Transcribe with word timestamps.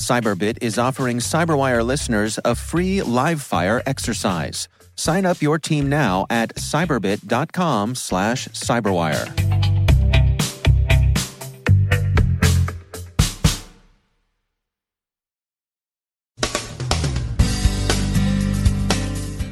Cyberbit 0.00 0.58
is 0.62 0.78
offering 0.78 1.18
Cyberwire 1.18 1.84
listeners 1.84 2.38
a 2.44 2.54
free 2.54 3.02
live 3.02 3.42
fire 3.42 3.82
exercise. 3.84 4.66
Sign 4.96 5.26
up 5.26 5.42
your 5.42 5.58
team 5.58 5.88
now 5.88 6.26
at 6.30 6.54
cyberbit.com 6.56 7.94
slash 7.94 8.48
cyberwire. 8.48 9.26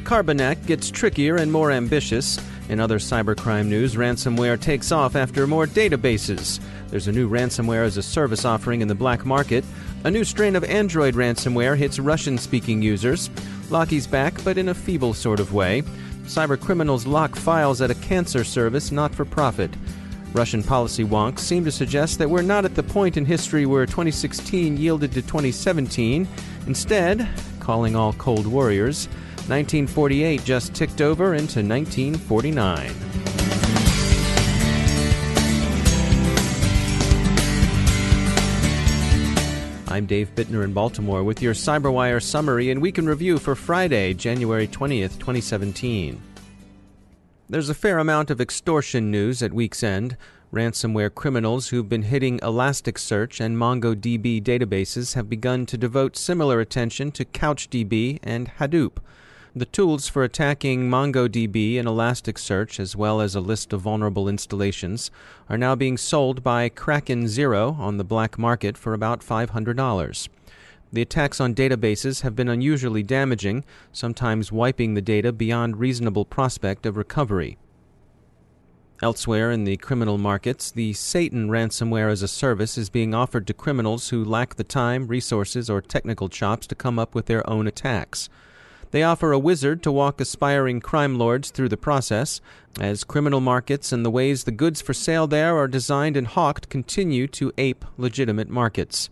Carbanak 0.04 0.64
gets 0.64 0.90
trickier 0.90 1.36
and 1.36 1.52
more 1.52 1.70
ambitious. 1.70 2.38
In 2.68 2.80
other 2.80 2.98
cybercrime 2.98 3.66
news, 3.66 3.94
ransomware 3.94 4.60
takes 4.60 4.92
off 4.92 5.16
after 5.16 5.46
more 5.46 5.66
databases. 5.66 6.60
There's 6.90 7.08
a 7.08 7.12
new 7.12 7.28
ransomware 7.28 7.84
as 7.84 7.96
a 7.96 8.02
service 8.02 8.44
offering 8.44 8.82
in 8.82 8.88
the 8.88 8.94
black 8.94 9.24
market. 9.24 9.64
A 10.04 10.10
new 10.10 10.22
strain 10.22 10.54
of 10.54 10.64
Android 10.64 11.14
ransomware 11.14 11.76
hits 11.76 11.98
Russian 11.98 12.36
speaking 12.36 12.82
users. 12.82 13.30
Locky's 13.70 14.06
back, 14.06 14.42
but 14.44 14.58
in 14.58 14.68
a 14.68 14.74
feeble 14.74 15.14
sort 15.14 15.40
of 15.40 15.54
way. 15.54 15.82
Cybercriminals 16.24 17.06
lock 17.06 17.34
files 17.36 17.80
at 17.80 17.90
a 17.90 17.94
cancer 17.94 18.44
service 18.44 18.92
not 18.92 19.14
for 19.14 19.24
profit. 19.24 19.70
Russian 20.34 20.62
policy 20.62 21.04
wonks 21.04 21.40
seem 21.40 21.64
to 21.64 21.72
suggest 21.72 22.18
that 22.18 22.28
we're 22.28 22.42
not 22.42 22.66
at 22.66 22.74
the 22.74 22.82
point 22.82 23.16
in 23.16 23.24
history 23.24 23.64
where 23.64 23.86
2016 23.86 24.76
yielded 24.76 25.12
to 25.12 25.22
2017. 25.22 26.28
Instead, 26.66 27.26
calling 27.60 27.96
all 27.96 28.12
cold 28.14 28.46
warriors, 28.46 29.08
1948 29.48 30.44
just 30.44 30.74
ticked 30.74 31.00
over 31.00 31.32
into 31.32 31.60
1949. 31.60 32.94
I'm 39.88 40.04
Dave 40.04 40.34
Bittner 40.34 40.64
in 40.64 40.74
Baltimore 40.74 41.24
with 41.24 41.40
your 41.40 41.54
CyberWire 41.54 42.22
summary 42.22 42.70
and 42.70 42.82
week 42.82 42.98
in 42.98 43.06
review 43.08 43.38
for 43.38 43.54
Friday, 43.54 44.12
January 44.12 44.68
20th, 44.68 45.18
2017. 45.18 46.20
There's 47.48 47.70
a 47.70 47.74
fair 47.74 47.98
amount 47.98 48.30
of 48.30 48.42
extortion 48.42 49.10
news 49.10 49.42
at 49.42 49.54
week's 49.54 49.82
end. 49.82 50.18
Ransomware 50.52 51.14
criminals 51.14 51.68
who've 51.68 51.88
been 51.88 52.02
hitting 52.02 52.38
Elasticsearch 52.40 53.40
and 53.40 53.56
MongoDB 53.56 54.42
databases 54.42 55.14
have 55.14 55.30
begun 55.30 55.64
to 55.64 55.78
devote 55.78 56.18
similar 56.18 56.60
attention 56.60 57.10
to 57.12 57.24
CouchDB 57.24 58.18
and 58.22 58.50
Hadoop. 58.58 58.98
The 59.56 59.64
tools 59.64 60.08
for 60.08 60.24
attacking 60.24 60.90
MongoDB 60.90 61.78
and 61.78 61.88
Elasticsearch, 61.88 62.78
as 62.78 62.94
well 62.94 63.20
as 63.20 63.34
a 63.34 63.40
list 63.40 63.72
of 63.72 63.80
vulnerable 63.80 64.28
installations, 64.28 65.10
are 65.48 65.56
now 65.56 65.74
being 65.74 65.96
sold 65.96 66.42
by 66.42 66.68
Kraken 66.68 67.26
Zero 67.28 67.76
on 67.78 67.96
the 67.96 68.04
black 68.04 68.38
market 68.38 68.76
for 68.76 68.92
about 68.92 69.20
$500. 69.20 70.28
The 70.92 71.02
attacks 71.02 71.40
on 71.40 71.54
databases 71.54 72.20
have 72.22 72.36
been 72.36 72.48
unusually 72.48 73.02
damaging, 73.02 73.64
sometimes 73.90 74.52
wiping 74.52 74.94
the 74.94 75.02
data 75.02 75.32
beyond 75.32 75.78
reasonable 75.78 76.26
prospect 76.26 76.84
of 76.84 76.96
recovery. 76.96 77.56
Elsewhere 79.02 79.50
in 79.50 79.64
the 79.64 79.76
criminal 79.78 80.18
markets, 80.18 80.70
the 80.70 80.92
Satan 80.92 81.48
ransomware 81.48 82.10
as 82.10 82.22
a 82.22 82.28
service 82.28 82.76
is 82.76 82.90
being 82.90 83.14
offered 83.14 83.46
to 83.46 83.54
criminals 83.54 84.08
who 84.10 84.24
lack 84.24 84.56
the 84.56 84.64
time, 84.64 85.06
resources, 85.06 85.70
or 85.70 85.80
technical 85.80 86.28
chops 86.28 86.66
to 86.66 86.74
come 86.74 86.98
up 86.98 87.14
with 87.14 87.26
their 87.26 87.48
own 87.48 87.66
attacks. 87.66 88.28
They 88.90 89.02
offer 89.02 89.32
a 89.32 89.38
wizard 89.38 89.82
to 89.82 89.92
walk 89.92 90.20
aspiring 90.20 90.80
crime 90.80 91.18
lords 91.18 91.50
through 91.50 91.68
the 91.68 91.76
process, 91.76 92.40
as 92.80 93.04
criminal 93.04 93.40
markets 93.40 93.92
and 93.92 94.04
the 94.04 94.10
ways 94.10 94.44
the 94.44 94.50
goods 94.50 94.80
for 94.80 94.94
sale 94.94 95.26
there 95.26 95.56
are 95.56 95.68
designed 95.68 96.16
and 96.16 96.26
hawked 96.26 96.70
continue 96.70 97.26
to 97.28 97.52
ape 97.58 97.84
legitimate 97.98 98.48
markets. 98.48 99.10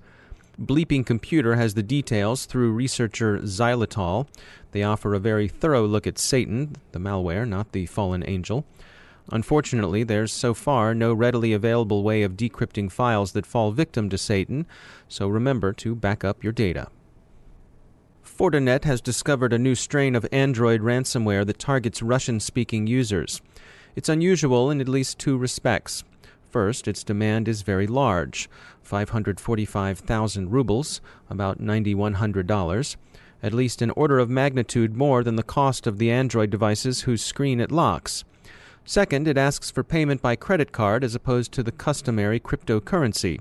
Bleeping 0.59 1.05
Computer 1.05 1.57
has 1.57 1.75
the 1.75 1.83
details 1.83 2.47
through 2.47 2.73
researcher 2.73 3.39
Xylitol. 3.41 4.27
They 4.73 4.83
offer 4.83 5.13
a 5.13 5.19
very 5.19 5.49
thorough 5.49 5.87
look 5.87 6.07
at 6.07 6.19
Satan, 6.19 6.77
the 6.93 6.99
malware, 6.99 7.47
not 7.47 7.73
the 7.73 7.85
fallen 7.85 8.25
angel. 8.27 8.65
Unfortunately, 9.31 10.03
there's 10.03 10.33
so 10.33 10.55
far 10.55 10.95
no 10.95 11.13
readily 11.13 11.53
available 11.53 12.03
way 12.03 12.23
of 12.23 12.37
decrypting 12.37 12.91
files 12.91 13.33
that 13.33 13.45
fall 13.45 13.73
victim 13.73 14.09
to 14.09 14.17
Satan, 14.17 14.67
so 15.09 15.29
remember 15.29 15.73
to 15.75 15.95
back 15.95 16.25
up 16.25 16.43
your 16.43 16.53
data. 16.53 16.89
Fortinet 18.37 18.85
has 18.85 19.01
discovered 19.01 19.55
a 19.55 19.59
new 19.59 19.75
strain 19.75 20.15
of 20.15 20.27
Android 20.31 20.83
ransomware 20.83 21.47
that 21.47 21.59
targets 21.59 22.03
Russian 22.03 22.39
speaking 22.39 22.87
users. 22.87 23.41
It's 23.95 24.11
unusual 24.11 24.71
in 24.71 24.79
at 24.79 24.91
least 24.91 25.19
two 25.19 25.39
respects. 25.39 26.05
First, 26.51 26.87
its 26.87 27.03
demand 27.03 27.49
is 27.49 27.63
very 27.63 27.87
large 27.87 28.51
545,000 28.83 30.53
rubles, 30.53 31.01
about 31.31 31.63
$9,100, 31.63 32.97
at 33.43 33.55
least 33.55 33.81
an 33.81 33.91
order 33.93 34.19
of 34.19 34.29
magnitude 34.29 34.95
more 34.95 35.25
than 35.25 35.37
the 35.37 35.43
cost 35.43 35.87
of 35.87 35.97
the 35.97 36.11
Android 36.11 36.51
devices 36.51 37.03
whose 37.03 37.25
screen 37.25 37.59
it 37.59 37.73
locks. 37.73 38.23
Second, 38.85 39.27
it 39.27 39.39
asks 39.39 39.71
for 39.71 39.83
payment 39.83 40.21
by 40.21 40.37
credit 40.37 40.73
card 40.73 41.03
as 41.03 41.15
opposed 41.15 41.53
to 41.53 41.63
the 41.63 41.73
customary 41.73 42.39
cryptocurrency. 42.39 43.41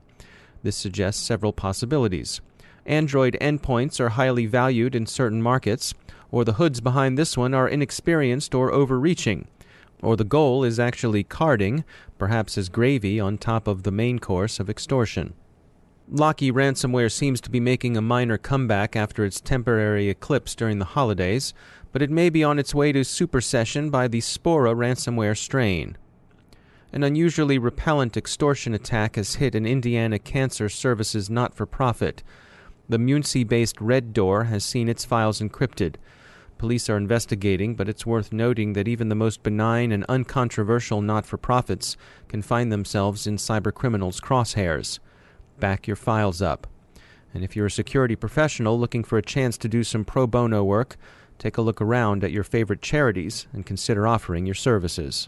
This 0.63 0.77
suggests 0.77 1.21
several 1.21 1.51
possibilities. 1.51 2.39
Android 2.85 3.35
endpoints 3.41 3.99
are 3.99 4.09
highly 4.09 4.45
valued 4.45 4.93
in 4.93 5.07
certain 5.07 5.41
markets, 5.41 5.93
or 6.29 6.45
the 6.45 6.53
hoods 6.53 6.81
behind 6.81 7.17
this 7.17 7.35
one 7.35 7.53
are 7.53 7.67
inexperienced 7.67 8.53
or 8.53 8.71
overreaching, 8.71 9.47
or 10.01 10.15
the 10.15 10.23
goal 10.23 10.63
is 10.63 10.79
actually 10.79 11.23
carding, 11.23 11.83
perhaps 12.17 12.57
as 12.57 12.69
gravy 12.69 13.19
on 13.19 13.37
top 13.37 13.67
of 13.67 13.83
the 13.83 13.91
main 13.91 14.19
course 14.19 14.59
of 14.59 14.69
extortion. 14.69 15.33
Locky 16.07 16.51
ransomware 16.51 17.11
seems 17.11 17.41
to 17.41 17.49
be 17.49 17.59
making 17.59 17.97
a 17.97 18.01
minor 18.01 18.37
comeback 18.37 18.95
after 18.95 19.25
its 19.25 19.41
temporary 19.41 20.07
eclipse 20.07 20.53
during 20.53 20.77
the 20.77 20.85
holidays, 20.85 21.55
but 21.91 22.03
it 22.03 22.11
may 22.11 22.29
be 22.29 22.43
on 22.43 22.59
its 22.59 22.75
way 22.75 22.91
to 22.91 23.03
supersession 23.03 23.89
by 23.89 24.07
the 24.07 24.19
Spora 24.19 24.75
ransomware 24.75 25.35
strain. 25.35 25.97
An 26.93 27.03
unusually 27.03 27.57
repellent 27.57 28.15
extortion 28.15 28.75
attack 28.75 29.15
has 29.15 29.35
hit 29.35 29.55
an 29.55 29.65
Indiana 29.65 30.19
Cancer 30.19 30.69
Services 30.69 31.29
not 31.29 31.55
for 31.55 31.65
profit 31.65 32.21
the 32.87 32.99
Muncie 32.99 33.43
based 33.43 33.81
Red 33.81 34.13
Door 34.13 34.45
has 34.45 34.63
seen 34.63 34.87
its 34.87 35.05
files 35.05 35.41
encrypted. 35.41 35.95
Police 36.57 36.89
are 36.89 36.97
investigating, 36.97 37.75
but 37.75 37.89
it's 37.89 38.05
worth 38.05 38.31
noting 38.31 38.73
that 38.73 38.87
even 38.87 39.09
the 39.09 39.15
most 39.15 39.43
benign 39.43 39.91
and 39.91 40.05
uncontroversial 40.07 41.01
not 41.01 41.25
for 41.25 41.37
profits 41.37 41.97
can 42.27 42.41
find 42.41 42.71
themselves 42.71 43.27
in 43.27 43.35
cybercriminals' 43.35 44.21
crosshairs. 44.21 44.99
Back 45.59 45.87
your 45.87 45.97
files 45.97 46.41
up. 46.41 46.67
And 47.33 47.43
if 47.43 47.55
you're 47.55 47.65
a 47.65 47.71
security 47.71 48.15
professional 48.15 48.79
looking 48.79 49.03
for 49.03 49.17
a 49.17 49.21
chance 49.21 49.57
to 49.57 49.67
do 49.67 49.83
some 49.83 50.05
pro 50.05 50.25
bono 50.25 50.63
work, 50.63 50.95
take 51.37 51.57
a 51.57 51.61
look 51.61 51.81
around 51.81 52.23
at 52.23 52.31
your 52.31 52.45
favorite 52.45 52.81
charities 52.81 53.47
and 53.51 53.65
consider 53.65 54.07
offering 54.07 54.45
your 54.45 54.55
services. 54.55 55.27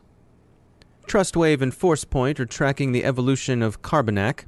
Trustwave 1.07 1.61
and 1.61 1.73
Forcepoint 1.73 2.39
are 2.39 2.45
tracking 2.45 2.91
the 2.91 3.03
evolution 3.03 3.61
of 3.61 3.81
Carbanak. 3.81 4.45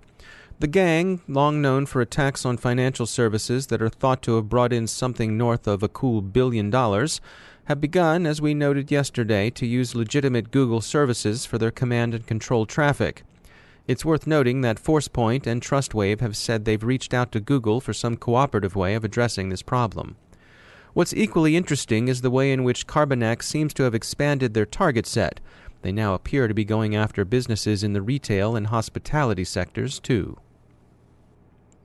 The 0.59 0.67
gang, 0.67 1.21
long 1.25 1.61
known 1.61 1.85
for 1.85 2.01
attacks 2.01 2.45
on 2.45 2.57
financial 2.57 3.06
services 3.06 3.67
that 3.67 3.81
are 3.81 3.88
thought 3.88 4.21
to 4.23 4.35
have 4.35 4.50
brought 4.50 4.73
in 4.73 4.88
something 4.88 5.38
north 5.38 5.67
of 5.67 5.81
a 5.81 5.88
cool 5.88 6.21
billion 6.21 6.69
dollars, 6.69 7.21
have 7.65 7.79
begun, 7.79 8.25
as 8.25 8.41
we 8.41 8.53
noted 8.53 8.91
yesterday, 8.91 9.50
to 9.51 9.65
use 9.65 9.95
legitimate 9.95 10.51
Google 10.51 10.81
services 10.81 11.45
for 11.45 11.57
their 11.57 11.71
command 11.71 12.13
and 12.13 12.27
control 12.27 12.65
traffic. 12.65 13.23
It's 13.88 14.03
worth 14.03 14.27
noting 14.27 14.59
that 14.59 14.83
Forcepoint 14.83 15.47
and 15.47 15.61
Trustwave 15.61 16.19
have 16.19 16.35
said 16.35 16.65
they've 16.65 16.83
reached 16.83 17.13
out 17.13 17.31
to 17.31 17.39
Google 17.39 17.79
for 17.79 17.94
some 17.94 18.17
cooperative 18.17 18.75
way 18.75 18.95
of 18.95 19.05
addressing 19.05 19.47
this 19.47 19.62
problem. 19.62 20.17
What's 20.94 21.13
equally 21.13 21.55
interesting 21.55 22.09
is 22.09 22.19
the 22.19 22.29
way 22.29 22.51
in 22.51 22.65
which 22.65 22.85
Carbanak 22.85 23.44
seems 23.44 23.73
to 23.75 23.83
have 23.83 23.95
expanded 23.95 24.53
their 24.53 24.65
target 24.65 25.07
set. 25.07 25.39
They 25.83 25.94
now 25.94 26.15
appear 26.15 26.50
to 26.50 26.53
be 26.53 26.65
going 26.65 26.97
after 26.97 27.23
businesses 27.23 27.81
in 27.81 27.94
the 27.94 28.01
retail 28.01 28.57
and 28.57 28.67
hospitality 28.67 29.45
sectors, 29.45 30.01
too. 30.01 30.35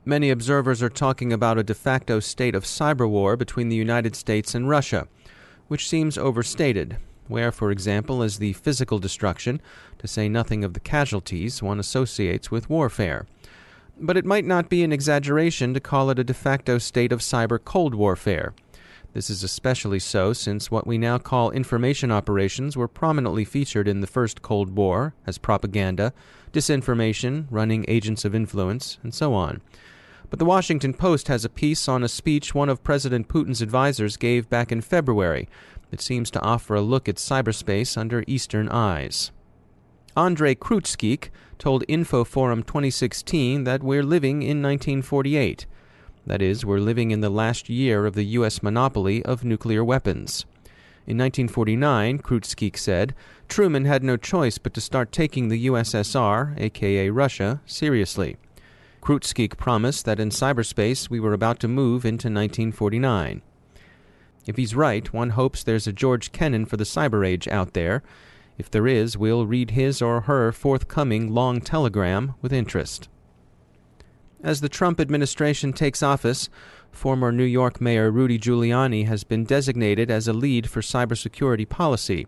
Many 0.07 0.29
observers 0.29 0.83
are 0.83 0.89
talking 0.89 1.33
about 1.33 1.57
a 1.57 1.63
de 1.63 1.73
facto 1.73 2.19
state 2.19 2.53
of 2.53 2.63
cyber 2.63 3.09
war 3.09 3.35
between 3.35 3.69
the 3.69 3.75
United 3.75 4.15
States 4.15 4.53
and 4.53 4.69
Russia, 4.69 5.07
which 5.67 5.89
seems 5.89 6.15
overstated, 6.15 6.97
where, 7.27 7.51
for 7.51 7.71
example, 7.71 8.21
is 8.21 8.37
the 8.37 8.53
physical 8.53 8.99
destruction, 8.99 9.59
to 9.97 10.07
say 10.07 10.29
nothing 10.29 10.63
of 10.63 10.75
the 10.75 10.79
casualties 10.79 11.63
one 11.63 11.79
associates 11.79 12.51
with 12.51 12.69
warfare. 12.69 13.25
But 13.99 14.15
it 14.15 14.25
might 14.25 14.45
not 14.45 14.69
be 14.69 14.83
an 14.83 14.93
exaggeration 14.93 15.73
to 15.73 15.79
call 15.79 16.11
it 16.11 16.19
a 16.19 16.23
de 16.23 16.35
facto 16.35 16.77
state 16.77 17.11
of 17.11 17.21
cyber 17.21 17.57
cold 17.57 17.95
warfare. 17.95 18.53
This 19.13 19.31
is 19.31 19.41
especially 19.41 19.97
so 19.97 20.33
since 20.33 20.69
what 20.69 20.85
we 20.85 20.99
now 20.99 21.17
call 21.17 21.49
information 21.49 22.11
operations 22.11 22.77
were 22.77 22.87
prominently 22.87 23.43
featured 23.43 23.87
in 23.87 24.01
the 24.01 24.07
first 24.07 24.43
Cold 24.43 24.75
War 24.75 25.15
as 25.25 25.39
propaganda, 25.39 26.13
disinformation, 26.53 27.47
running 27.49 27.85
agents 27.87 28.23
of 28.23 28.35
influence, 28.35 28.99
and 29.01 29.11
so 29.11 29.33
on. 29.33 29.61
But 30.29 30.39
the 30.39 30.45
Washington 30.45 30.93
Post 30.93 31.27
has 31.27 31.45
a 31.45 31.49
piece 31.49 31.87
on 31.87 32.03
a 32.03 32.07
speech 32.07 32.55
one 32.55 32.69
of 32.69 32.83
President 32.83 33.27
Putin's 33.27 33.61
advisers 33.61 34.17
gave 34.17 34.49
back 34.49 34.71
in 34.71 34.81
February 34.81 35.47
that 35.91 36.01
seems 36.01 36.31
to 36.31 36.41
offer 36.41 36.75
a 36.75 36.81
look 36.81 37.07
at 37.07 37.15
cyberspace 37.15 37.97
under 37.97 38.23
Eastern 38.27 38.67
eyes. 38.69 39.31
Andrei 40.17 40.55
Krutskikh 40.55 41.29
told 41.59 41.85
Infoforum 41.87 42.65
2016 42.65 43.65
that 43.65 43.83
we're 43.83 44.03
living 44.03 44.41
in 44.41 44.61
1948. 44.61 45.65
That 46.25 46.41
is, 46.41 46.65
we're 46.65 46.79
living 46.79 47.11
in 47.11 47.21
the 47.21 47.29
last 47.29 47.69
year 47.69 48.05
of 48.05 48.15
the 48.15 48.23
U.S. 48.23 48.63
monopoly 48.63 49.23
of 49.23 49.43
nuclear 49.43 49.83
weapons. 49.83 50.45
In 51.05 51.17
1949, 51.19 52.19
Krutskikh 52.19 52.77
said, 52.77 53.13
Truman 53.47 53.85
had 53.85 54.03
no 54.03 54.17
choice 54.17 54.57
but 54.57 54.73
to 54.73 54.81
start 54.81 55.11
taking 55.11 55.49
the 55.49 55.67
USSR, 55.67 56.59
aka 56.59 57.09
Russia, 57.11 57.61
seriously. 57.67 58.37
Krutskikh 59.05 59.55
promised 59.55 60.05
that 60.05 60.19
in 60.19 60.31
cyberspace 60.31 61.11
we 61.11 61.19
were 61.19 61.33
about 61.33 61.59
to 61.59 61.67
move 61.67 62.05
into 62.05 62.25
1949. 62.25 63.43
If 64.47 64.57
he's 64.57 64.73
right, 64.73 65.13
one 65.13 65.29
hopes 65.29 65.61
there's 65.61 65.85
a 65.85 65.93
George 65.93 66.31
Kennan 66.31 66.65
for 66.65 66.75
the 66.75 66.85
cyber 66.85 67.23
age 67.23 67.47
out 67.47 67.73
there. 67.73 68.01
If 68.57 68.71
there 68.71 68.87
is, 68.87 69.15
we'll 69.15 69.45
read 69.45 69.71
his 69.71 70.01
or 70.01 70.21
her 70.21 70.51
forthcoming 70.51 71.31
long 71.31 71.61
telegram 71.61 72.33
with 72.41 72.51
interest. 72.51 73.07
As 74.41 74.61
the 74.61 74.69
Trump 74.69 74.99
administration 74.99 75.71
takes 75.71 76.01
office, 76.01 76.49
former 76.91 77.31
New 77.31 77.43
York 77.43 77.79
Mayor 77.79 78.09
Rudy 78.09 78.39
Giuliani 78.39 79.05
has 79.05 79.23
been 79.23 79.43
designated 79.43 80.09
as 80.09 80.27
a 80.27 80.33
lead 80.33 80.67
for 80.67 80.81
cybersecurity 80.81 81.69
policy. 81.69 82.25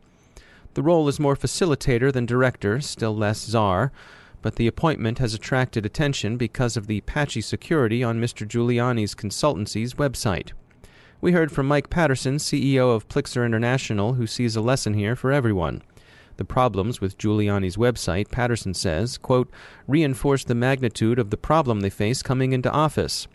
The 0.76 0.84
role 0.84 1.08
is 1.08 1.20
more 1.20 1.36
facilitator 1.36 2.14
than 2.14 2.28
director, 2.28 2.82
still 2.82 3.16
less 3.16 3.40
czar, 3.40 3.92
but 4.48 4.56
the 4.56 4.66
appointment 4.66 5.20
has 5.20 5.34
attracted 5.34 5.86
attention 5.86 6.38
because 6.38 6.78
of 6.78 6.88
the 6.88 7.02
patchy 7.02 7.42
security 7.42 8.02
on 8.02 8.22
Mr. 8.22 8.48
Giuliani's 8.48 9.14
consultancy's 9.14 9.96
website. 9.96 10.54
We 11.20 11.34
heard 11.34 11.52
from 11.52 11.68
Mike 11.68 11.90
Patterson, 11.90 12.38
CEO 12.38 12.96
of 12.96 13.10
Plixer 13.10 13.46
International, 13.46 14.14
who 14.14 14.26
sees 14.26 14.56
a 14.56 14.62
lesson 14.62 14.94
here 14.94 15.18
for 15.18 15.34
everyone. 15.34 15.82
The 16.38 16.46
problems 16.46 17.02
with 17.02 17.18
Giuliani's 17.18 17.76
website, 17.76 18.32
Patterson 18.32 18.74
says, 18.74 19.18
quote, 19.18 19.52
reinforce 19.86 20.46
the 20.46 20.56
magnitude 20.56 21.20
of 21.20 21.30
the 21.30 21.36
problem 21.36 21.82
they 21.82 21.90
face 21.90 22.24
coming 22.24 22.54
into 22.54 22.72
office. 22.72 23.28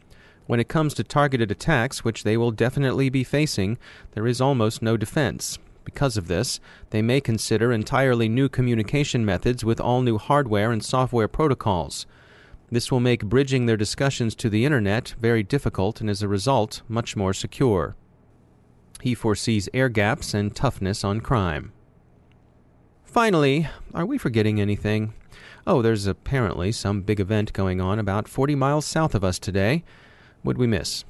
When 0.46 0.60
it 0.60 0.70
comes 0.70 0.94
to 0.94 1.04
targeted 1.04 1.50
attacks, 1.50 2.02
which 2.02 2.24
they 2.24 2.38
will 2.38 2.52
definitely 2.52 3.10
be 3.10 3.22
facing, 3.22 3.76
there 4.12 4.26
is 4.26 4.40
almost 4.40 4.80
no 4.80 4.96
defense. 4.96 5.58
Because 5.84 6.16
of 6.16 6.28
this, 6.28 6.60
they 6.90 7.02
may 7.02 7.20
consider 7.20 7.72
entirely 7.72 8.28
new 8.28 8.48
communication 8.48 9.24
methods 9.24 9.64
with 9.64 9.80
all 9.80 10.02
new 10.02 10.18
hardware 10.18 10.70
and 10.70 10.84
software 10.84 11.28
protocols. 11.28 12.06
This 12.70 12.90
will 12.90 13.00
make 13.00 13.24
bridging 13.24 13.66
their 13.66 13.76
discussions 13.76 14.34
to 14.36 14.48
the 14.48 14.64
Internet 14.64 15.14
very 15.20 15.42
difficult 15.42 16.00
and, 16.00 16.08
as 16.08 16.22
a 16.22 16.28
result, 16.28 16.82
much 16.88 17.16
more 17.16 17.34
secure. 17.34 17.96
He 19.00 19.14
foresees 19.14 19.68
air 19.74 19.88
gaps 19.88 20.32
and 20.32 20.54
toughness 20.54 21.04
on 21.04 21.20
crime. 21.20 21.72
Finally, 23.04 23.68
are 23.92 24.06
we 24.06 24.16
forgetting 24.16 24.60
anything? 24.60 25.12
Oh, 25.66 25.82
there's 25.82 26.06
apparently 26.06 26.72
some 26.72 27.02
big 27.02 27.20
event 27.20 27.52
going 27.52 27.80
on 27.80 27.98
about 27.98 28.26
40 28.26 28.54
miles 28.54 28.86
south 28.86 29.14
of 29.14 29.22
us 29.22 29.38
today. 29.38 29.84
What'd 30.42 30.58
we 30.58 30.66
miss? 30.66 31.04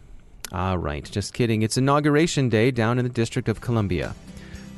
Ah, 0.51 0.75
right, 0.75 1.09
just 1.09 1.33
kidding. 1.33 1.63
It's 1.63 1.77
Inauguration 1.77 2.49
Day 2.49 2.71
down 2.71 2.99
in 2.99 3.05
the 3.05 3.09
District 3.09 3.49
of 3.49 3.61
Columbia 3.61 4.15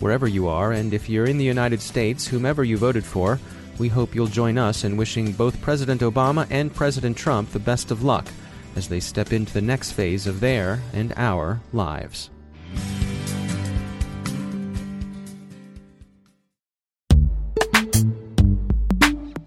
wherever 0.00 0.26
you 0.26 0.49
are, 0.49 0.73
and 0.73 0.93
if 0.93 1.08
you're 1.08 1.26
in 1.26 1.38
the 1.38 1.44
United 1.44 1.81
States, 1.81 2.26
whomever 2.26 2.64
you 2.64 2.76
voted 2.76 3.05
for, 3.05 3.38
we 3.79 3.88
hope 3.88 4.14
you'll 4.14 4.26
join 4.26 4.58
us 4.58 4.85
in 4.85 4.96
wishing 4.96 5.32
both 5.32 5.61
President 5.61 6.00
Obama 6.00 6.46
and 6.50 6.75
President 6.75 7.17
Trump 7.17 7.50
the 7.50 7.58
best 7.58 7.91
of 7.91 8.05
luck 8.05 8.29
as 8.76 8.88
they 8.88 9.00
step 9.00 9.32
into 9.32 9.52
the 9.52 9.62
next 9.62 9.93
phase 9.93 10.26
of 10.26 10.41
their 10.41 10.81
and 10.93 11.12
our 11.17 11.61
lives. 11.73 12.31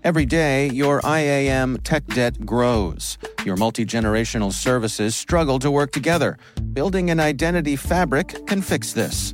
Every 0.03 0.25
day, 0.25 0.69
your 0.69 1.01
IAM 1.03 1.79
tech 1.79 2.05
debt 2.07 2.45
grows. 2.45 3.17
Your 3.43 3.57
multi 3.57 3.85
generational 3.85 4.53
services 4.53 5.17
struggle 5.17 5.59
to 5.59 5.69
work 5.69 5.91
together. 5.91 6.37
Building 6.71 7.09
an 7.09 7.19
identity 7.19 7.75
fabric 7.75 8.47
can 8.47 8.61
fix 8.61 8.93
this. 8.93 9.33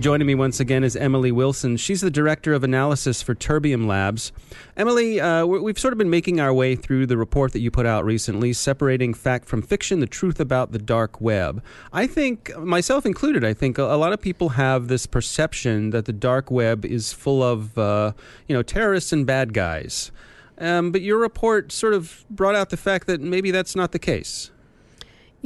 Joining 0.00 0.26
me 0.26 0.34
once 0.34 0.60
again 0.60 0.84
is 0.84 0.96
Emily 0.96 1.32
Wilson. 1.32 1.76
She's 1.76 2.00
the 2.00 2.10
director 2.10 2.52
of 2.52 2.64
analysis 2.64 3.22
for 3.22 3.34
Terbium 3.34 3.86
Labs. 3.86 4.32
Emily, 4.76 5.20
uh, 5.20 5.46
we've 5.46 5.78
sort 5.78 5.92
of 5.92 5.98
been 5.98 6.10
making 6.10 6.40
our 6.40 6.52
way 6.52 6.74
through 6.74 7.06
the 7.06 7.16
report 7.16 7.52
that 7.52 7.60
you 7.60 7.70
put 7.70 7.86
out 7.86 8.04
recently, 8.04 8.52
separating 8.52 9.14
fact 9.14 9.46
from 9.46 9.62
fiction, 9.62 10.00
the 10.00 10.06
truth 10.06 10.40
about 10.40 10.72
the 10.72 10.78
dark 10.78 11.20
web. 11.20 11.62
I 11.92 12.06
think, 12.06 12.54
myself 12.58 13.06
included, 13.06 13.44
I 13.44 13.54
think 13.54 13.78
a, 13.78 13.84
lot 13.84 14.12
of 14.12 14.20
people 14.20 14.50
have 14.50 14.88
this 14.88 15.06
perception 15.06 15.90
that 15.90 16.04
the 16.04 16.12
dark 16.12 16.50
web 16.50 16.84
is 16.84 17.12
full 17.12 17.42
of, 17.42 17.78
uh, 17.78 18.12
you 18.48 18.54
know, 18.54 18.62
terrorists 18.62 19.12
and 19.12 19.24
bad 19.24 19.54
guys. 19.54 20.10
Um, 20.58 20.90
but 20.92 21.02
your 21.02 21.18
report 21.18 21.72
sort 21.72 21.94
of 21.94 22.26
brought 22.28 22.56
out 22.56 22.70
the 22.70 22.76
fact 22.76 23.06
that 23.06 23.20
maybe 23.20 23.50
that's 23.52 23.74
not 23.74 23.92
the 23.92 23.98
case. 23.98 24.50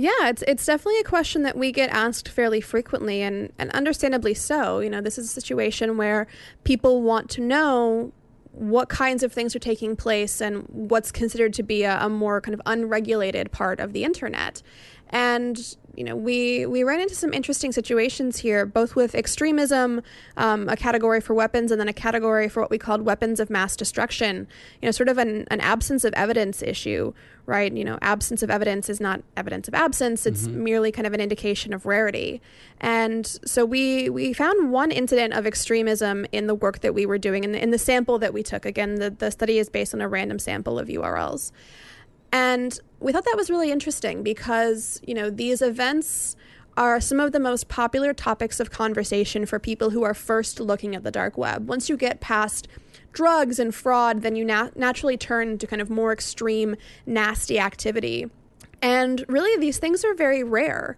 Yeah, 0.01 0.29
it's 0.29 0.45
it's 0.47 0.65
definitely 0.65 1.01
a 1.01 1.05
question 1.05 1.43
that 1.43 1.57
we 1.57 1.73
get 1.73 1.91
asked 1.91 2.29
fairly 2.29 2.61
frequently 2.61 3.21
and, 3.21 3.53
and 3.59 3.69
understandably 3.73 4.33
so. 4.33 4.79
You 4.79 4.91
know, 4.91 5.01
this 5.01 5.19
is 5.19 5.25
a 5.25 5.41
situation 5.41 5.97
where 5.97 6.29
people 6.63 7.03
want 7.03 7.29
to 7.31 7.41
know 7.41 8.13
what 8.53 8.89
kinds 8.89 9.25
of 9.25 9.33
things 9.33 9.57
are 9.57 9.59
taking 9.59 9.97
place 9.97 10.41
and 10.41 10.65
what's 10.69 11.11
considered 11.11 11.53
to 11.55 11.65
be 11.65 11.83
a, 11.83 11.99
a 12.01 12.09
more 12.09 12.41
kind 12.41 12.55
of 12.55 12.63
unregulated 12.65 13.51
part 13.51 13.81
of 13.81 13.93
the 13.93 14.05
internet. 14.05 14.63
And 15.11 15.77
you 15.99 16.05
know, 16.05 16.15
we 16.15 16.65
we 16.65 16.85
ran 16.85 17.01
into 17.01 17.17
some 17.17 17.33
interesting 17.33 17.73
situations 17.73 18.39
here, 18.39 18.65
both 18.65 18.95
with 18.95 19.17
extremism, 19.17 20.01
um, 20.37 20.69
a 20.69 20.77
category 20.77 21.21
for 21.21 21.35
weapons, 21.35 21.73
and 21.73 21.81
then 21.81 21.89
a 21.89 21.93
category 21.93 22.49
for 22.49 22.61
what 22.61 22.71
we 22.71 22.79
called 22.79 23.03
weapons 23.03 23.41
of 23.41 23.51
mass 23.51 23.75
destruction. 23.75 24.47
You 24.81 24.87
know, 24.87 24.93
sort 24.93 25.09
of 25.09 25.19
an, 25.19 25.45
an 25.51 25.61
absence 25.61 26.05
of 26.05 26.15
evidence 26.15 26.63
issue, 26.63 27.15
right? 27.47 27.73
You 27.73 27.85
know, 27.85 27.99
absence 28.01 28.45
of 28.45 28.51
evidence 28.51 28.89
is 28.89 29.01
not 29.01 29.25
evidence 29.37 29.67
of 29.67 29.75
absence; 29.75 30.25
it's 30.25 30.47
mm-hmm. 30.47 30.63
merely 30.63 30.93
kind 30.93 31.05
of 31.05 31.15
an 31.15 31.21
indication 31.21 31.75
of 31.75 31.85
rarity. 31.85 32.41
And 32.81 33.27
so 33.45 33.65
we 33.65 34.09
we 34.09 34.33
found 34.33 34.71
one 34.71 34.93
incident 34.93 35.33
of 35.33 35.49
extremism 35.49 36.27
in 36.31 36.47
the 36.47 36.55
work 36.55 36.79
that 36.83 36.95
we 36.95 37.07
were 37.07 37.19
doing 37.19 37.43
in 37.43 37.51
the, 37.51 37.61
in 37.61 37.73
the 37.73 37.79
sample 37.79 38.21
that 38.21 38.33
we 38.33 38.45
took. 38.45 38.65
Again, 38.65 39.01
the 39.01 39.11
the 39.11 39.33
study 39.33 39.59
is 39.59 39.69
based 39.69 39.95
on 39.95 40.01
a 40.01 40.09
random 40.09 40.39
sample 40.39 40.79
of 40.79 40.87
URLs. 40.87 41.51
And 42.31 42.79
we 43.01 43.13
thought 43.13 43.25
that 43.25 43.37
was 43.37 43.51
really 43.51 43.71
interesting 43.71 44.23
because, 44.23 45.01
you 45.07 45.15
know, 45.15 45.31
these 45.31 45.63
events 45.63 46.37
are 46.77 47.01
some 47.01 47.19
of 47.19 47.33
the 47.33 47.41
most 47.41 47.69
popular 47.69 48.15
topics 48.15 48.61
of 48.61 48.71
conversation 48.71 49.45
for 49.47 49.59
people 49.59 49.91
who 49.91 50.03
are 50.05 50.15
first 50.15 50.61
looking 50.61 50.95
at 50.95 51.03
the 51.03 51.11
dark 51.11 51.37
web. 51.37 51.69
Once 51.69 51.89
you 51.89 51.97
get 51.97 52.21
past 52.21 52.69
drugs 53.13 53.59
and 53.59 53.75
fraud, 53.75 54.23
then 54.23 54.37
you 54.37 54.45
na- 54.45 54.71
naturally 54.77 55.17
turn 55.17 55.59
to 55.59 55.67
kind 55.67 55.83
of 55.83 55.91
more 55.91 56.13
extreme, 56.13 56.77
nasty 57.05 57.59
activity. 57.59 58.31
And 58.81 59.25
really, 59.29 59.59
these 59.61 59.79
things 59.79 60.05
are 60.05 60.15
very 60.15 60.45
rare. 60.45 60.97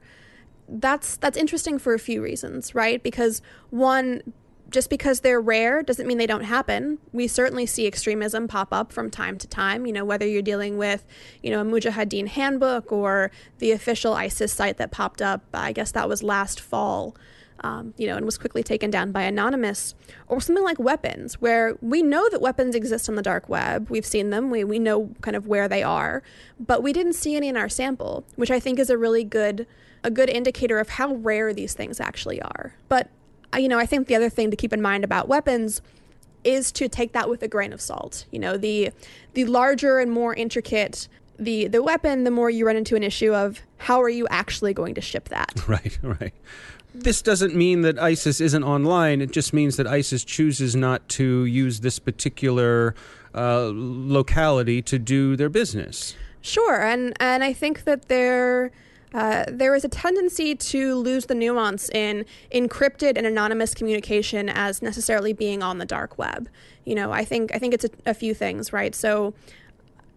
That's 0.69 1.17
that's 1.17 1.37
interesting 1.37 1.79
for 1.79 1.95
a 1.95 1.99
few 1.99 2.23
reasons, 2.23 2.75
right? 2.75 3.03
Because 3.03 3.41
one, 3.71 4.23
just 4.71 4.89
because 4.89 5.21
they're 5.21 5.41
rare 5.41 5.83
doesn't 5.83 6.07
mean 6.07 6.19
they 6.19 6.27
don't 6.27 6.45
happen. 6.45 6.99
We 7.13 7.27
certainly 7.27 7.67
see 7.67 7.87
extremism 7.87 8.49
pop 8.49 8.73
up 8.73 8.93
from 8.93 9.11
time 9.11 9.37
to 9.39 9.49
time, 9.49 9.87
you 9.87 9.93
know, 9.93 10.05
whether 10.05 10.27
you're 10.27 10.43
dealing 10.43 10.79
with, 10.79 11.05
you 11.43 11.51
know, 11.51 11.61
a 11.61 11.65
Mujahideen 11.65 12.29
handbook 12.29 12.93
or 12.93 13.31
the 13.59 13.73
official 13.73 14.15
ISIS 14.15 14.53
site 14.53 14.77
that 14.79 14.91
popped 14.91 15.21
up, 15.21 15.43
I 15.53 15.73
guess 15.73 15.93
that 15.93 16.09
was 16.09 16.23
last 16.23 16.61
fall, 16.61 17.17
um, 17.63 17.95
you 17.97 18.07
know, 18.07 18.17
and 18.17 18.25
was 18.25 18.39
quickly 18.39 18.63
taken 18.63 18.91
down 18.91 19.13
by 19.13 19.23
Anonymous, 19.23 19.95
or 20.29 20.41
something 20.41 20.65
like 20.65 20.79
weapons, 20.79 21.41
where 21.41 21.77
we 21.83 22.03
know 22.03 22.29
that 22.31 22.41
weapons 22.41 22.75
exist 22.75 23.09
on 23.09 23.17
the 23.17 23.23
dark 23.23 23.49
web. 23.49 23.91
We've 23.91 24.07
seen 24.07 24.31
them, 24.31 24.51
we, 24.51 24.65
we 24.65 24.79
know 24.79 25.11
kind 25.21 25.37
of 25.37 25.47
where 25.47 25.69
they 25.69 25.83
are, 25.83 26.23
but 26.59 26.83
we 26.83 26.93
didn't 26.93 27.15
see 27.15 27.35
any 27.37 27.49
in 27.49 27.57
our 27.57 27.69
sample, 27.69 28.25
which 28.37 28.51
I 28.51 28.61
think 28.61 28.79
is 28.79 28.89
a 28.89 28.97
really 28.97 29.25
good 29.25 29.67
a 30.03 30.11
good 30.11 30.31
indicator 30.31 30.79
of 30.79 30.89
how 30.89 31.15
rare 31.17 31.53
these 31.53 31.75
things 31.75 32.01
actually 32.01 32.41
are. 32.41 32.75
But 32.89 33.11
you 33.57 33.69
know, 33.69 33.79
I 33.79 33.87
think 33.87 34.07
the 34.07 34.15
other 34.15 34.29
thing 34.29 34.51
to 34.51 34.57
keep 34.57 34.73
in 34.73 34.83
mind 34.83 35.05
about 35.05 35.29
weapons 35.29 35.83
is 36.45 36.73
to 36.73 36.89
take 36.89 37.13
that 37.13 37.29
with 37.29 37.43
a 37.43 37.49
grain 37.49 37.73
of 37.73 37.81
salt. 37.81 38.27
You 38.31 38.39
know, 38.39 38.57
the 38.57 38.91
the 39.35 39.45
larger 39.45 39.99
and 39.99 40.11
more 40.11 40.35
intricate 40.35 41.09
the 41.39 41.69
the 41.69 41.83
weapon, 41.83 42.25
the 42.25 42.31
more 42.31 42.51
you 42.51 42.67
run 42.67 42.77
into 42.77 42.97
an 42.97 43.03
issue 43.03 43.35
of 43.35 43.61
how 43.79 44.01
are 44.01 44.09
you 44.09 44.29
actually 44.29 44.75
going 44.75 44.95
to 44.95 45.01
ship 45.01 45.29
that? 45.31 45.53
Right, 45.69 45.99
right. 46.03 46.35
This 46.93 47.23
doesn't 47.23 47.55
mean 47.55 47.83
that 47.83 48.01
ISIS 48.01 48.41
isn't 48.41 48.65
online. 48.65 49.21
It 49.21 49.31
just 49.31 49.53
means 49.53 49.77
that 49.77 49.87
ISIS 49.87 50.25
chooses 50.25 50.75
not 50.75 51.09
to 51.11 51.45
use 51.45 51.81
this 51.81 52.01
particular 52.01 52.97
uh, 53.33 53.71
locality 53.73 54.83
to 54.83 54.99
do 54.99 55.37
their 55.37 55.49
business. 55.49 56.17
Sure, 56.41 56.83
and 56.83 57.15
and 57.21 57.45
I 57.45 57.53
think 57.53 57.85
that 57.85 58.09
they're 58.09 58.73
uh, 59.13 59.45
there 59.49 59.75
is 59.75 59.85
a 59.85 59.89
tendency 59.89 60.55
to 60.55 60.95
lose 60.95 61.27
the 61.27 61.35
nuance 61.35 61.89
in 61.91 62.25
encrypted 62.53 63.17
and 63.17 63.27
anonymous 63.27 63.75
communication 63.75 64.49
as 64.49 64.83
necessarily 64.83 65.33
being 65.33 65.63
on 65.63 65.79
the 65.79 65.87
dark 65.87 66.19
web. 66.19 66.49
You 66.85 66.95
know, 66.95 67.13
I 67.13 67.25
think 67.25 67.55
I 67.55 67.59
think 67.59 67.75
it's 67.75 67.85
a, 67.85 67.91
a 68.07 68.15
few 68.15 68.35
things, 68.35 68.73
right? 68.73 68.95
So 68.95 69.35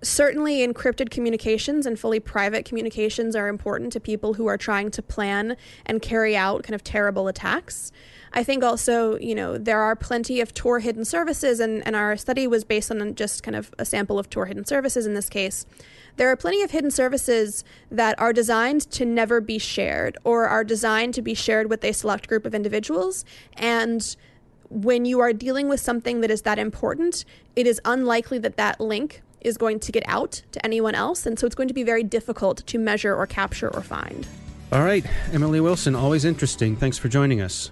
certainly 0.03 0.65
encrypted 0.67 1.09
communications 1.09 1.85
and 1.85 1.99
fully 1.99 2.19
private 2.19 2.65
communications 2.65 3.35
are 3.35 3.47
important 3.47 3.93
to 3.93 3.99
people 3.99 4.33
who 4.35 4.47
are 4.47 4.57
trying 4.57 4.91
to 4.91 5.01
plan 5.01 5.55
and 5.85 6.01
carry 6.01 6.35
out 6.35 6.63
kind 6.63 6.75
of 6.75 6.83
terrible 6.83 7.27
attacks. 7.27 7.91
I 8.33 8.43
think 8.43 8.63
also, 8.63 9.17
you 9.19 9.35
know, 9.35 9.57
there 9.57 9.79
are 9.79 9.95
plenty 9.95 10.41
of 10.41 10.53
Tor 10.53 10.79
hidden 10.79 11.05
services, 11.05 11.59
and, 11.59 11.85
and 11.85 11.95
our 11.95 12.17
study 12.17 12.47
was 12.47 12.63
based 12.63 12.89
on 12.89 13.15
just 13.15 13.43
kind 13.43 13.55
of 13.55 13.73
a 13.77 13.85
sample 13.85 14.17
of 14.17 14.29
Tor 14.29 14.47
hidden 14.47 14.65
services 14.65 15.05
in 15.05 15.13
this 15.13 15.29
case. 15.29 15.65
There 16.17 16.29
are 16.29 16.35
plenty 16.35 16.61
of 16.61 16.71
hidden 16.71 16.91
services 16.91 17.63
that 17.89 18.19
are 18.19 18.33
designed 18.33 18.81
to 18.91 19.05
never 19.05 19.41
be 19.41 19.57
shared 19.57 20.17
or 20.23 20.47
are 20.47 20.63
designed 20.63 21.13
to 21.15 21.21
be 21.21 21.33
shared 21.33 21.69
with 21.69 21.83
a 21.83 21.91
select 21.91 22.27
group 22.27 22.45
of 22.45 22.53
individuals. 22.53 23.25
And 23.53 24.15
when 24.69 25.05
you 25.05 25.19
are 25.19 25.33
dealing 25.33 25.69
with 25.69 25.79
something 25.79 26.21
that 26.21 26.29
is 26.29 26.43
that 26.43 26.59
important, 26.59 27.25
it 27.55 27.65
is 27.65 27.81
unlikely 27.85 28.39
that 28.39 28.57
that 28.57 28.79
link 28.79 29.21
is 29.41 29.57
going 29.57 29.79
to 29.79 29.91
get 29.91 30.03
out 30.07 30.43
to 30.51 30.65
anyone 30.65 30.95
else. 30.95 31.25
And 31.25 31.37
so 31.37 31.45
it's 31.45 31.55
going 31.55 31.67
to 31.67 31.73
be 31.73 31.83
very 31.83 32.03
difficult 32.03 32.65
to 32.67 32.77
measure 32.77 33.15
or 33.15 33.27
capture 33.27 33.73
or 33.73 33.81
find. 33.81 34.27
All 34.71 34.83
right, 34.83 35.05
Emily 35.31 35.59
Wilson, 35.59 35.95
always 35.95 36.25
interesting. 36.25 36.75
Thanks 36.75 36.97
for 36.97 37.07
joining 37.07 37.41
us. 37.41 37.71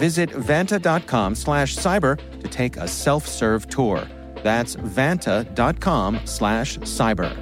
Visit 0.00 0.30
vanta.com 0.30 1.34
slash 1.34 1.76
cyber 1.76 2.16
to 2.40 2.48
take 2.48 2.78
a 2.78 2.88
self-serve 2.88 3.68
tour. 3.68 4.08
That's 4.42 4.74
vanta.com 4.76 6.20
slash 6.24 6.78
cyber. 6.78 7.36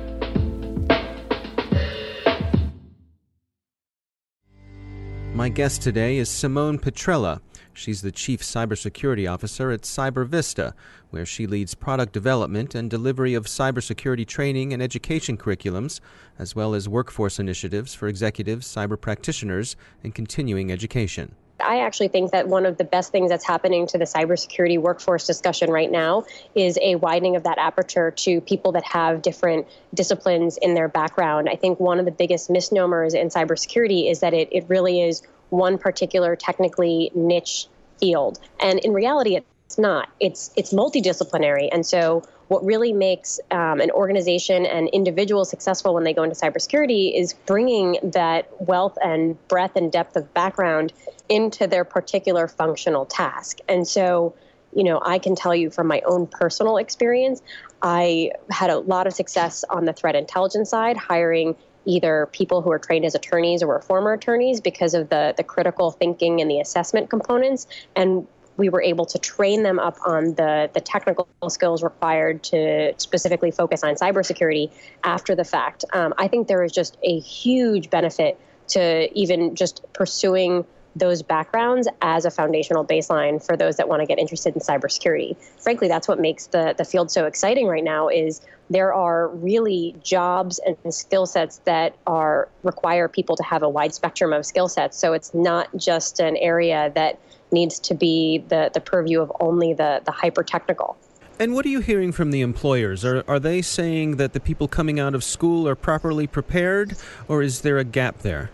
My 5.32 5.48
guest 5.48 5.82
today 5.82 6.16
is 6.16 6.28
Simone 6.28 6.80
Petrella. 6.80 7.40
She's 7.74 8.02
the 8.02 8.10
Chief 8.10 8.42
Cybersecurity 8.42 9.32
Officer 9.32 9.70
at 9.70 9.82
CyberVista, 9.82 10.72
where 11.10 11.24
she 11.24 11.46
leads 11.46 11.76
product 11.76 12.12
development 12.12 12.74
and 12.74 12.90
delivery 12.90 13.34
of 13.34 13.46
cybersecurity 13.46 14.26
training 14.26 14.72
and 14.72 14.82
education 14.82 15.36
curriculums, 15.38 16.00
as 16.40 16.56
well 16.56 16.74
as 16.74 16.88
workforce 16.88 17.38
initiatives 17.38 17.94
for 17.94 18.08
executives, 18.08 18.66
cyber 18.66 19.00
practitioners, 19.00 19.76
and 20.02 20.12
continuing 20.12 20.72
education. 20.72 21.36
I 21.60 21.80
actually 21.80 22.08
think 22.08 22.32
that 22.32 22.48
one 22.48 22.66
of 22.66 22.76
the 22.78 22.84
best 22.84 23.12
things 23.12 23.30
that's 23.30 23.44
happening 23.44 23.86
to 23.88 23.98
the 23.98 24.04
cybersecurity 24.04 24.78
workforce 24.78 25.26
discussion 25.26 25.70
right 25.70 25.90
now 25.90 26.24
is 26.54 26.78
a 26.80 26.96
widening 26.96 27.36
of 27.36 27.42
that 27.44 27.58
aperture 27.58 28.10
to 28.10 28.40
people 28.40 28.72
that 28.72 28.84
have 28.84 29.22
different 29.22 29.66
disciplines 29.94 30.58
in 30.60 30.74
their 30.74 30.88
background. 30.88 31.48
I 31.50 31.56
think 31.56 31.80
one 31.80 31.98
of 31.98 32.04
the 32.04 32.12
biggest 32.12 32.50
misnomers 32.50 33.14
in 33.14 33.28
cybersecurity 33.28 34.10
is 34.10 34.20
that 34.20 34.34
it, 34.34 34.48
it 34.52 34.64
really 34.68 35.02
is 35.02 35.22
one 35.50 35.78
particular 35.78 36.36
technically 36.36 37.10
niche 37.14 37.66
field. 37.98 38.38
And 38.60 38.78
in 38.78 38.92
reality, 38.92 39.36
it's 39.36 39.78
not. 39.78 40.08
It's 40.20 40.50
it's 40.56 40.72
multidisciplinary. 40.72 41.68
And 41.70 41.84
so 41.84 42.22
what 42.48 42.64
really 42.64 42.92
makes 42.92 43.38
um, 43.50 43.80
an 43.80 43.90
organization 43.90 44.66
and 44.66 44.88
individual 44.88 45.44
successful 45.44 45.94
when 45.94 46.04
they 46.04 46.12
go 46.12 46.22
into 46.22 46.34
cybersecurity 46.34 47.18
is 47.18 47.34
bringing 47.34 47.98
that 48.02 48.48
wealth 48.60 48.96
and 49.02 49.36
breadth 49.48 49.76
and 49.76 49.92
depth 49.92 50.16
of 50.16 50.32
background 50.34 50.92
into 51.28 51.66
their 51.66 51.84
particular 51.84 52.48
functional 52.48 53.04
task. 53.04 53.58
And 53.68 53.86
so, 53.86 54.34
you 54.74 54.82
know, 54.82 55.00
I 55.04 55.18
can 55.18 55.34
tell 55.34 55.54
you 55.54 55.70
from 55.70 55.86
my 55.86 56.00
own 56.06 56.26
personal 56.26 56.78
experience, 56.78 57.42
I 57.82 58.32
had 58.50 58.70
a 58.70 58.78
lot 58.78 59.06
of 59.06 59.12
success 59.12 59.64
on 59.68 59.84
the 59.84 59.92
threat 59.92 60.16
intelligence 60.16 60.70
side, 60.70 60.96
hiring 60.96 61.54
either 61.84 62.28
people 62.32 62.60
who 62.60 62.70
are 62.70 62.78
trained 62.78 63.04
as 63.04 63.14
attorneys 63.14 63.62
or 63.62 63.68
were 63.68 63.80
former 63.80 64.12
attorneys 64.12 64.60
because 64.60 64.94
of 64.94 65.08
the 65.08 65.32
the 65.36 65.44
critical 65.44 65.90
thinking 65.90 66.40
and 66.40 66.50
the 66.50 66.60
assessment 66.60 67.08
components 67.08 67.66
and 67.96 68.26
we 68.58 68.68
were 68.68 68.82
able 68.82 69.06
to 69.06 69.18
train 69.18 69.62
them 69.62 69.78
up 69.78 69.96
on 70.04 70.34
the, 70.34 70.68
the 70.74 70.80
technical 70.80 71.26
skills 71.48 71.82
required 71.82 72.42
to 72.42 72.92
specifically 72.98 73.50
focus 73.50 73.82
on 73.82 73.94
cybersecurity 73.94 74.70
after 75.04 75.34
the 75.34 75.44
fact. 75.44 75.84
Um, 75.94 76.12
I 76.18 76.28
think 76.28 76.48
there 76.48 76.62
is 76.62 76.72
just 76.72 76.98
a 77.02 77.18
huge 77.20 77.88
benefit 77.88 78.38
to 78.68 79.08
even 79.18 79.54
just 79.54 79.82
pursuing 79.94 80.66
those 80.96 81.22
backgrounds 81.22 81.86
as 82.02 82.24
a 82.24 82.30
foundational 82.30 82.84
baseline 82.84 83.44
for 83.44 83.56
those 83.56 83.76
that 83.76 83.88
want 83.88 84.00
to 84.00 84.06
get 84.06 84.18
interested 84.18 84.54
in 84.54 84.60
cybersecurity. 84.60 85.36
Frankly, 85.62 85.86
that's 85.86 86.08
what 86.08 86.18
makes 86.18 86.48
the, 86.48 86.74
the 86.76 86.84
field 86.84 87.10
so 87.10 87.26
exciting 87.26 87.68
right 87.68 87.84
now 87.84 88.08
is 88.08 88.40
there 88.70 88.92
are 88.92 89.28
really 89.28 89.94
jobs 90.02 90.60
and 90.66 90.92
skill 90.92 91.26
sets 91.26 91.58
that 91.58 91.96
are 92.06 92.48
require 92.64 93.08
people 93.08 93.36
to 93.36 93.42
have 93.44 93.62
a 93.62 93.68
wide 93.68 93.94
spectrum 93.94 94.32
of 94.32 94.44
skill 94.44 94.68
sets. 94.68 94.98
So 94.98 95.12
it's 95.12 95.32
not 95.32 95.68
just 95.76 96.18
an 96.18 96.36
area 96.36 96.90
that 96.96 97.20
needs 97.52 97.78
to 97.80 97.94
be 97.94 98.44
the, 98.48 98.70
the 98.74 98.80
purview 98.80 99.20
of 99.20 99.32
only 99.40 99.74
the, 99.74 100.02
the 100.04 100.12
hyper 100.12 100.42
technical. 100.42 100.96
And 101.40 101.54
what 101.54 101.64
are 101.66 101.68
you 101.68 101.80
hearing 101.80 102.10
from 102.10 102.32
the 102.32 102.40
employers? 102.40 103.04
Are, 103.04 103.22
are 103.28 103.38
they 103.38 103.62
saying 103.62 104.16
that 104.16 104.32
the 104.32 104.40
people 104.40 104.66
coming 104.66 104.98
out 104.98 105.14
of 105.14 105.22
school 105.22 105.68
are 105.68 105.76
properly 105.76 106.26
prepared, 106.26 106.96
or 107.28 107.42
is 107.42 107.60
there 107.60 107.78
a 107.78 107.84
gap 107.84 108.18
there? 108.18 108.50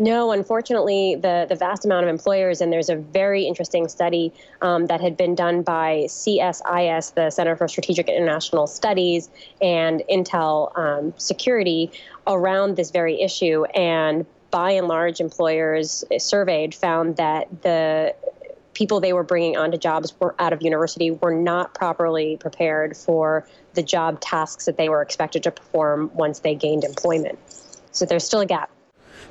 No, 0.00 0.30
unfortunately, 0.30 1.16
the, 1.16 1.46
the 1.48 1.56
vast 1.56 1.84
amount 1.84 2.04
of 2.04 2.10
employers, 2.10 2.60
and 2.60 2.72
there's 2.72 2.88
a 2.88 2.94
very 2.94 3.44
interesting 3.44 3.88
study 3.88 4.32
um, 4.62 4.86
that 4.86 5.00
had 5.00 5.16
been 5.16 5.34
done 5.34 5.62
by 5.62 6.04
CSIS, 6.06 7.14
the 7.14 7.30
Center 7.30 7.56
for 7.56 7.66
Strategic 7.66 8.08
International 8.08 8.68
Studies, 8.68 9.28
and 9.60 10.04
Intel 10.08 10.78
um, 10.78 11.12
Security 11.16 11.90
around 12.28 12.76
this 12.76 12.92
very 12.92 13.20
issue. 13.20 13.64
And 13.74 14.24
by 14.50 14.72
and 14.72 14.88
large, 14.88 15.20
employers 15.20 16.04
surveyed 16.18 16.74
found 16.74 17.16
that 17.16 17.62
the 17.62 18.14
people 18.74 19.00
they 19.00 19.12
were 19.12 19.24
bringing 19.24 19.56
onto 19.56 19.76
jobs 19.76 20.14
were 20.20 20.34
out 20.38 20.52
of 20.52 20.62
university 20.62 21.10
were 21.10 21.34
not 21.34 21.74
properly 21.74 22.36
prepared 22.36 22.96
for 22.96 23.46
the 23.74 23.82
job 23.82 24.20
tasks 24.20 24.66
that 24.66 24.76
they 24.76 24.88
were 24.88 25.02
expected 25.02 25.42
to 25.42 25.50
perform 25.50 26.10
once 26.14 26.40
they 26.40 26.54
gained 26.54 26.84
employment. 26.84 27.38
So 27.90 28.04
there's 28.04 28.24
still 28.24 28.40
a 28.40 28.46
gap. 28.46 28.70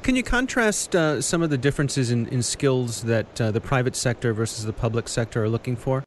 Can 0.04 0.16
you 0.16 0.24
contrast 0.24 0.96
uh, 0.96 1.22
some 1.22 1.42
of 1.42 1.50
the 1.50 1.58
differences 1.58 2.12
in, 2.12 2.28
in 2.28 2.44
skills 2.44 3.04
that 3.04 3.42
uh, 3.42 3.52
the 3.52 3.62
private 3.62 3.96
sector 3.96 4.34
versus 4.34 4.66
the 4.66 4.74
public 4.74 5.08
sector 5.08 5.44
are 5.44 5.50
looking 5.50 5.76
for? 5.76 6.04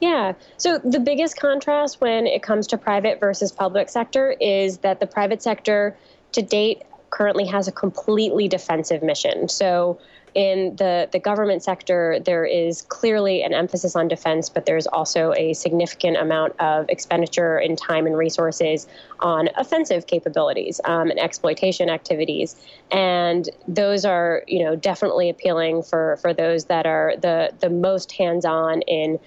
Yeah. 0.00 0.32
So 0.56 0.78
the 0.78 1.00
biggest 1.00 1.38
contrast 1.38 2.00
when 2.00 2.26
it 2.26 2.42
comes 2.42 2.66
to 2.68 2.78
private 2.78 3.20
versus 3.20 3.52
public 3.52 3.88
sector 3.88 4.34
is 4.40 4.78
that 4.78 4.98
the 4.98 5.06
private 5.06 5.42
sector 5.42 5.96
to 6.32 6.42
date 6.42 6.82
currently 7.10 7.44
has 7.46 7.68
a 7.68 7.72
completely 7.72 8.48
defensive 8.48 9.02
mission. 9.02 9.48
So 9.48 9.98
in 10.34 10.76
the, 10.76 11.08
the 11.10 11.18
government 11.18 11.62
sector, 11.62 12.20
there 12.24 12.44
is 12.44 12.82
clearly 12.82 13.42
an 13.42 13.52
emphasis 13.52 13.96
on 13.96 14.06
defense, 14.06 14.48
but 14.48 14.64
there's 14.64 14.86
also 14.86 15.32
a 15.36 15.54
significant 15.54 16.16
amount 16.16 16.54
of 16.60 16.88
expenditure 16.88 17.58
in 17.58 17.74
time 17.74 18.06
and 18.06 18.16
resources 18.16 18.86
on 19.18 19.48
offensive 19.56 20.06
capabilities 20.06 20.80
um, 20.84 21.10
and 21.10 21.18
exploitation 21.18 21.90
activities. 21.90 22.54
And 22.92 23.48
those 23.66 24.04
are, 24.04 24.44
you 24.46 24.64
know, 24.64 24.76
definitely 24.76 25.30
appealing 25.30 25.82
for, 25.82 26.18
for 26.22 26.32
those 26.32 26.66
that 26.66 26.86
are 26.86 27.14
the, 27.20 27.52
the 27.58 27.70
most 27.70 28.12
hands 28.12 28.44
on 28.44 28.82
in 28.82 29.18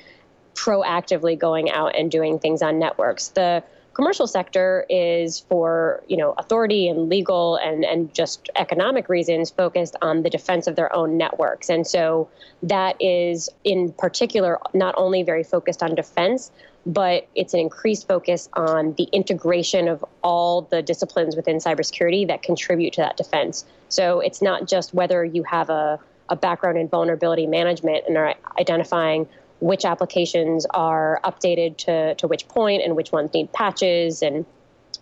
proactively 0.55 1.37
going 1.37 1.69
out 1.69 1.95
and 1.97 2.09
doing 2.11 2.39
things 2.39 2.61
on 2.61 2.79
networks. 2.79 3.29
The 3.29 3.63
commercial 3.93 4.27
sector 4.27 4.85
is 4.89 5.39
for 5.39 6.03
you 6.07 6.17
know 6.17 6.33
authority 6.38 6.88
and 6.88 7.09
legal 7.09 7.57
and 7.57 7.85
and 7.85 8.13
just 8.13 8.50
economic 8.55 9.09
reasons 9.09 9.50
focused 9.50 9.95
on 10.01 10.23
the 10.23 10.29
defense 10.29 10.67
of 10.67 10.75
their 10.75 10.93
own 10.95 11.17
networks. 11.17 11.69
And 11.69 11.85
so 11.85 12.29
that 12.63 12.95
is 13.01 13.50
in 13.63 13.91
particular 13.93 14.59
not 14.73 14.95
only 14.97 15.23
very 15.23 15.43
focused 15.43 15.83
on 15.83 15.95
defense 15.95 16.51
but 16.85 17.29
it's 17.33 17.53
an 17.53 17.62
increased 17.62 18.07
focus 18.09 18.50
on 18.53 18.93
the 18.97 19.07
integration 19.13 19.88
of 19.88 20.03
all 20.21 20.63
the 20.63 20.81
disciplines 20.81 21.33
within 21.33 21.57
cybersecurity 21.57 22.27
that 22.27 22.43
contribute 22.43 22.91
to 22.91 23.00
that 23.00 23.15
defense. 23.15 23.63
So 23.88 24.19
it's 24.19 24.41
not 24.41 24.67
just 24.67 24.93
whether 24.93 25.23
you 25.23 25.43
have 25.43 25.69
a 25.69 25.97
a 26.29 26.35
background 26.35 26.77
in 26.77 26.88
vulnerability 26.88 27.45
management 27.45 28.05
and 28.07 28.17
are 28.17 28.35
identifying 28.57 29.27
which 29.63 29.85
applications 29.85 30.65
are 30.71 31.21
updated 31.23 31.77
to, 31.77 32.15
to 32.15 32.27
which 32.27 32.45
point 32.49 32.83
and 32.83 32.97
which 32.97 33.13
ones 33.13 33.33
need 33.33 33.49
patches 33.53 34.21
and 34.21 34.45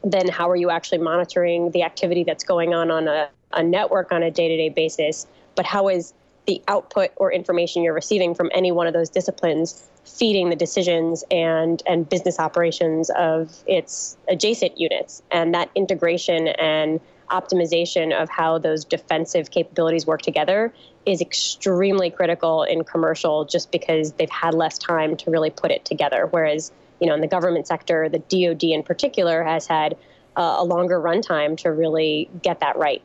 then 0.04 0.28
how 0.28 0.50
are 0.52 0.56
you 0.56 0.70
actually 0.70 1.00
monitoring 1.00 1.72
the 1.72 1.82
activity 1.82 2.24
that's 2.24 2.44
going 2.44 2.72
on 2.72 2.92
on 2.92 3.08
a, 3.08 3.28
a 3.54 3.64
network 3.64 4.12
on 4.12 4.22
a 4.22 4.30
day-to-day 4.30 4.70
basis? 4.70 5.26
But 5.56 5.66
how 5.66 5.90
is 5.90 6.14
the 6.46 6.62
output 6.68 7.10
or 7.16 7.32
information 7.32 7.82
you're 7.82 7.94
receiving 7.94 8.36
from 8.36 8.52
any 8.54 8.72
one 8.72 8.86
of 8.86 8.94
those 8.94 9.10
disciplines 9.10 9.84
feeding 10.04 10.50
the 10.50 10.56
decisions 10.56 11.24
and 11.30 11.82
and 11.88 12.10
business 12.10 12.40
operations 12.40 13.10
of 13.12 13.64
its 13.66 14.16
adjacent 14.28 14.80
units? 14.80 15.24
And 15.32 15.56
that 15.56 15.72
integration 15.74 16.48
and 16.48 17.00
optimization 17.32 18.14
of 18.14 18.30
how 18.30 18.58
those 18.58 18.86
defensive 18.86 19.50
capabilities 19.52 20.06
work 20.06 20.22
together 20.22 20.74
is 21.06 21.22
extremely 21.22 22.10
critical 22.10 22.64
in 22.64 22.84
commercial 22.84 23.46
just 23.46 23.72
because 23.72 24.14
they've 24.14 24.30
had 24.30 24.54
less 24.54 24.78
time 24.78 25.16
to 25.18 25.32
really 25.32 25.50
put 25.50 25.72
it 25.72 25.84
together. 25.86 26.28
Whereas, 26.30 26.72
you 27.00 27.08
know, 27.08 27.16
in 27.16 27.22
the 27.22 27.28
government 27.28 27.68
sector, 27.68 28.10
the 28.10 28.20
DoD 28.20 28.64
in 28.64 28.84
particular 28.84 29.44
has 29.44 29.66
had 29.66 29.98
uh, 30.36 30.58
a 30.60 30.64
longer 30.64 31.00
runtime 31.00 31.58
to 31.58 31.72
really 31.72 32.30
get 32.42 32.60
that 32.60 32.78
right. 32.78 33.02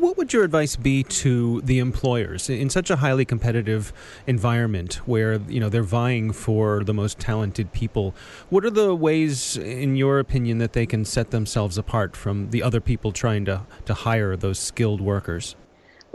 What 0.00 0.16
would 0.16 0.32
your 0.32 0.44
advice 0.44 0.76
be 0.76 1.02
to 1.02 1.60
the 1.60 1.78
employers 1.78 2.48
in 2.48 2.70
such 2.70 2.88
a 2.88 2.96
highly 2.96 3.26
competitive 3.26 3.92
environment 4.26 4.94
where 5.04 5.34
you 5.46 5.60
know 5.60 5.68
they're 5.68 5.82
vying 5.82 6.32
for 6.32 6.82
the 6.82 6.94
most 6.94 7.18
talented 7.18 7.70
people? 7.72 8.14
What 8.48 8.64
are 8.64 8.70
the 8.70 8.94
ways, 8.94 9.58
in 9.58 9.96
your 9.96 10.18
opinion, 10.18 10.56
that 10.56 10.72
they 10.72 10.86
can 10.86 11.04
set 11.04 11.32
themselves 11.32 11.76
apart 11.76 12.16
from 12.16 12.48
the 12.48 12.62
other 12.62 12.80
people 12.80 13.12
trying 13.12 13.44
to, 13.44 13.66
to 13.84 13.92
hire 13.92 14.36
those 14.36 14.58
skilled 14.58 15.02
workers? 15.02 15.54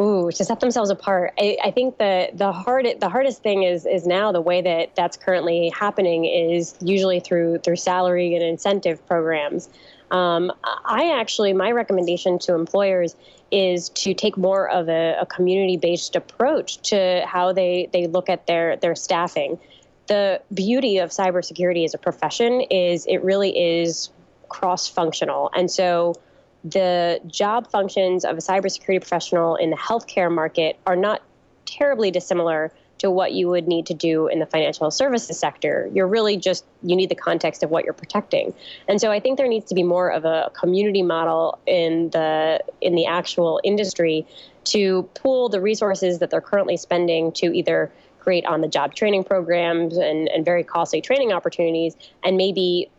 Ooh, 0.01 0.31
to 0.31 0.43
set 0.43 0.61
themselves 0.61 0.89
apart. 0.89 1.33
I, 1.39 1.55
I 1.63 1.69
think 1.69 1.99
the 1.99 2.29
the 2.33 2.51
hard 2.51 2.87
the 2.99 3.09
hardest 3.09 3.43
thing 3.43 3.61
is 3.61 3.85
is 3.85 4.07
now 4.07 4.31
the 4.31 4.41
way 4.41 4.63
that 4.63 4.95
that's 4.95 5.15
currently 5.15 5.71
happening 5.77 6.25
is 6.25 6.73
usually 6.81 7.19
through 7.19 7.59
through 7.59 7.75
salary 7.75 8.33
and 8.33 8.43
incentive 8.43 9.05
programs. 9.05 9.69
Um, 10.15 10.53
I 10.63 11.19
actually 11.19 11.51
my 11.51 11.71
recommendation 11.71 12.39
to 12.39 12.55
employers 12.55 13.17
is 13.51 13.89
to 13.89 14.13
take 14.13 14.37
more 14.37 14.69
of 14.69 14.87
a, 14.87 15.17
a 15.19 15.25
community-based 15.25 16.15
approach 16.15 16.77
to 16.89 17.25
how 17.27 17.51
they, 17.51 17.89
they 17.91 18.07
look 18.07 18.29
at 18.29 18.47
their, 18.47 18.77
their 18.77 18.95
staffing. 18.95 19.59
The 20.07 20.41
beauty 20.53 20.99
of 20.99 21.09
cybersecurity 21.09 21.83
as 21.83 21.93
a 21.93 21.97
profession 21.97 22.61
is 22.61 23.05
it 23.07 23.23
really 23.23 23.81
is 23.81 24.09
cross-functional. 24.47 25.51
And 25.53 25.69
so 25.69 26.15
the 26.63 27.19
job 27.27 27.69
functions 27.69 28.23
of 28.23 28.37
a 28.37 28.41
cybersecurity 28.41 29.01
professional 29.01 29.57
in 29.57 29.69
the 29.69 29.77
healthcare 29.77 30.33
market 30.33 30.79
are 30.85 30.95
not 30.95 31.21
terribly 31.65 32.09
dissimilar 32.09 32.71
to 32.97 33.11
what 33.11 33.33
you 33.33 33.49
would 33.49 33.67
need 33.67 33.85
to 33.87 33.93
do 33.93 34.27
in 34.27 34.39
the 34.39 34.45
financial 34.45 34.89
services 34.89 35.37
sector. 35.37 35.89
You're 35.93 36.07
really 36.07 36.37
just 36.37 36.65
you 36.83 36.95
need 36.95 37.09
the 37.09 37.15
context 37.15 37.63
of 37.63 37.69
what 37.69 37.83
you're 37.83 37.93
protecting. 37.93 38.53
And 38.87 39.01
so 39.01 39.11
I 39.11 39.19
think 39.19 39.37
there 39.37 39.47
needs 39.47 39.65
to 39.65 39.75
be 39.75 39.83
more 39.83 40.09
of 40.09 40.25
a 40.25 40.51
community 40.53 41.01
model 41.01 41.59
in 41.65 42.09
the 42.11 42.61
in 42.81 42.95
the 42.95 43.05
actual 43.05 43.59
industry 43.63 44.25
to 44.65 45.03
pool 45.13 45.49
the 45.49 45.61
resources 45.61 46.19
that 46.19 46.29
they're 46.29 46.41
currently 46.41 46.77
spending 46.77 47.31
to 47.33 47.55
either 47.55 47.91
create 48.19 48.45
on 48.45 48.61
the 48.61 48.67
job 48.67 48.95
training 48.95 49.23
programs 49.23 49.97
and, 49.97 50.27
and 50.29 50.43
very 50.43 50.63
costly 50.63 50.99
training 50.99 51.31
opportunities 51.31 51.95
and 52.23 52.37
maybe 52.37 52.89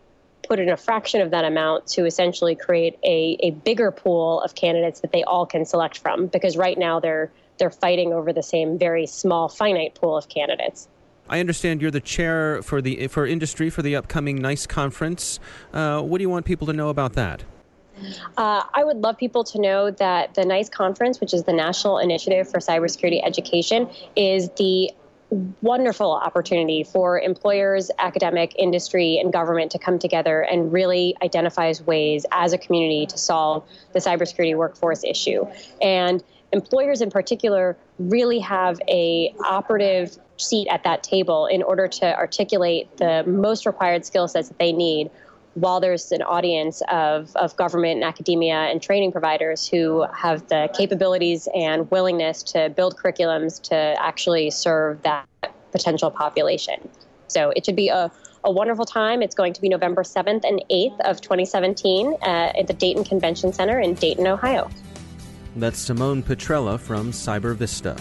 put 0.47 0.61
in 0.61 0.69
a 0.69 0.77
fraction 0.77 1.21
of 1.21 1.33
that 1.33 1.45
amount 1.45 1.87
to 1.89 2.07
essentially 2.07 2.55
create 2.55 2.97
a, 3.03 3.37
a 3.41 3.51
bigger 3.51 3.91
pool 3.91 4.41
of 4.43 4.55
candidates 4.55 5.01
that 5.01 5.11
they 5.11 5.25
all 5.25 5.45
can 5.45 5.65
select 5.65 5.99
from 5.99 6.27
because 6.29 6.57
right 6.57 6.79
now 6.79 7.01
they're 7.01 7.31
they're 7.59 7.71
fighting 7.71 8.13
over 8.13 8.33
the 8.33 8.43
same 8.43 8.79
very 8.79 9.07
small, 9.07 9.49
finite 9.49 9.95
pool 9.95 10.17
of 10.17 10.29
candidates. 10.29 10.89
I 11.29 11.41
understand 11.41 11.83
you're 11.83 11.91
the 11.91 12.01
chair 12.01 12.63
for 12.63 12.81
the 12.81 13.09
for 13.09 13.27
industry 13.27 13.69
for 13.71 13.83
the 13.83 13.97
upcoming 13.97 14.37
NICE 14.37 14.67
conference. 14.67 15.41
Uh, 15.73 16.01
what 16.01 16.19
do 16.19 16.23
you 16.23 16.31
want 16.31 16.47
people 16.47 16.67
to 16.69 16.73
know 16.73 16.89
about 16.89 17.15
that? 17.15 17.43
Uh, 18.37 18.63
I 18.75 18.85
would 18.85 18.99
love 18.99 19.17
people 19.17 19.43
to 19.45 19.61
know 19.61 19.91
that 19.91 20.35
the 20.35 20.45
NICE 20.45 20.69
conference, 20.69 21.21
which 21.21 21.33
is 21.33 21.45
the 21.45 21.53
National 21.53 21.99
Initiative 21.99 22.49
for 22.49 22.59
Cybersecurity 22.59 23.25
Education, 23.25 23.89
is 24.15 24.51
the 24.59 24.93
wonderful 25.61 26.13
opportunity 26.13 26.85
for 26.85 27.19
employers, 27.19 27.91
academic, 27.99 28.55
industry, 28.59 29.19
and 29.19 29.33
government 29.33 29.73
to 29.73 29.79
come 29.79 29.99
together 29.99 30.43
and 30.43 30.73
really 30.73 31.17
identify 31.23 31.73
ways 31.85 32.25
as 32.31 32.53
a 32.53 32.59
community 32.59 33.07
to 33.07 33.19
solve 33.19 33.67
the 33.93 33.99
cybersecurity 33.99 34.57
workforce 34.57 35.03
issue. 35.03 35.45
And 35.83 36.23
employers 36.53 37.01
in 37.01 37.11
particular 37.11 37.77
really 37.99 38.39
have 38.39 38.81
a 38.89 39.35
operative 39.45 40.17
seat 40.37 40.69
at 40.69 40.85
that 40.85 41.03
table 41.03 41.47
in 41.47 41.63
order 41.63 41.89
to 41.89 42.17
articulate 42.17 42.95
the 42.99 43.25
most 43.27 43.67
required 43.67 44.05
skill 44.05 44.29
sets 44.29 44.49
that 44.49 44.59
they 44.59 44.73
need 44.73 45.11
while 45.55 45.81
there's 45.81 46.13
an 46.13 46.21
audience 46.21 46.83
of, 46.91 47.35
of 47.35 47.57
government 47.57 47.95
and 47.95 48.05
academia 48.05 48.55
and 48.55 48.83
training 48.83 49.11
providers 49.11 49.67
who 49.67 50.05
have 50.15 50.47
the 50.49 50.69
capabilities 50.77 51.49
and 51.55 51.91
willingness 51.91 52.43
to 52.43 52.69
build 52.69 52.95
curriculums 52.99 53.61
to 53.63 53.75
actually 53.75 54.51
serve 54.51 55.01
that 55.03 55.27
potential 55.73 56.11
population. 56.11 56.89
So 57.29 57.51
it 57.57 57.65
should 57.65 57.75
be 57.75 57.89
a, 57.89 58.11
a 58.45 58.51
wonderful 58.51 58.85
time. 58.85 59.23
It's 59.23 59.35
going 59.35 59.55
to 59.55 59.61
be 59.63 59.71
November 59.71 60.03
7th 60.03 60.45
and 60.45 60.63
8th 60.71 61.01
of 61.01 61.23
2017 61.23 62.15
uh, 62.21 62.27
at 62.27 62.67
the 62.67 62.75
Dayton 62.75 63.05
Convention 63.05 63.55
Center 63.55 63.81
in 63.81 63.95
Dayton, 63.95 64.27
Ohio. 64.27 64.71
That's 65.57 65.79
Simone 65.79 66.23
Petrella 66.23 66.79
from 66.79 67.13
Cyber 67.13 67.57
Vista. 67.57 67.97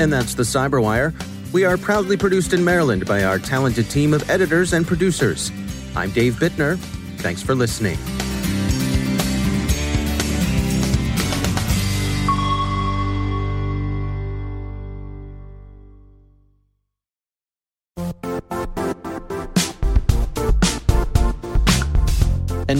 And 0.00 0.12
that's 0.12 0.34
the 0.34 0.42
Cyberwire. 0.42 1.14
We 1.52 1.64
are 1.64 1.76
proudly 1.76 2.16
produced 2.16 2.52
in 2.52 2.64
Maryland 2.64 3.06
by 3.06 3.22
our 3.22 3.38
talented 3.38 3.88
team 3.88 4.12
of 4.14 4.28
editors 4.28 4.72
and 4.72 4.84
producers. 4.84 5.52
I'm 5.94 6.10
Dave 6.10 6.34
Bittner. 6.34 6.76
Thanks 7.18 7.42
for 7.42 7.54
listening. 7.54 7.98